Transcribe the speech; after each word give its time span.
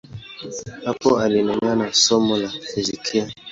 Hapo 0.85 1.19
aliendelea 1.19 1.75
na 1.75 1.93
somo 1.93 2.37
la 2.37 2.49
fizikia. 2.49 3.33